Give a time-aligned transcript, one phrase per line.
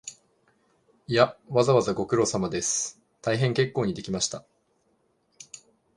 [1.05, 4.43] いや、わざわざご苦労です、大変結構にできました